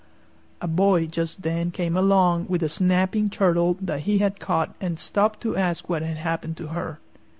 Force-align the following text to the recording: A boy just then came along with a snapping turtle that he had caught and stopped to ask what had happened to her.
A 0.63 0.67
boy 0.67 1.05
just 1.05 1.43
then 1.43 1.69
came 1.69 1.95
along 1.95 2.47
with 2.49 2.63
a 2.63 2.69
snapping 2.69 3.29
turtle 3.29 3.77
that 3.79 3.99
he 3.99 4.17
had 4.17 4.39
caught 4.39 4.73
and 4.81 4.97
stopped 4.97 5.41
to 5.41 5.55
ask 5.55 5.89
what 5.89 6.01
had 6.01 6.17
happened 6.17 6.57
to 6.57 6.69
her. 6.69 6.97